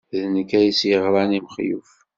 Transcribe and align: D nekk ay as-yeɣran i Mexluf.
D 0.19 0.21
nekk 0.33 0.51
ay 0.59 0.67
as-yeɣran 0.71 1.37
i 1.37 1.39
Mexluf. 1.45 1.91